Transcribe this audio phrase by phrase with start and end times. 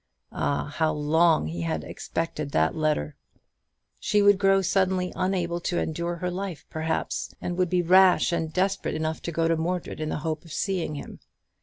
[0.31, 3.15] Ah, how long he had expected that letter!
[3.99, 8.51] She would grow suddenly unable to endure her life, perhaps, and would be rash and
[8.51, 11.19] desperate enough to go to Mordred in the hope of seeing him.